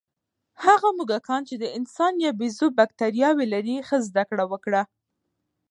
هغه 0.65 0.89
موږکان 0.97 1.41
چې 1.49 1.55
د 1.59 1.65
انسان 1.77 2.13
یا 2.25 2.31
بیزو 2.39 2.67
بکتریاوې 2.77 3.45
لري، 3.53 3.75
ښه 3.87 3.97
زده 4.07 4.23
کړه 4.29 4.45
وکړه. 4.51 4.81